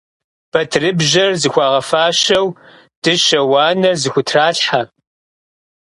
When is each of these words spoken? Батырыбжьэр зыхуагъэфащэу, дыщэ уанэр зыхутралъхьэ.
Батырыбжьэр 0.51 1.31
зыхуагъэфащэу, 1.41 2.47
дыщэ 3.01 3.39
уанэр 3.49 3.95
зыхутралъхьэ. 4.01 4.81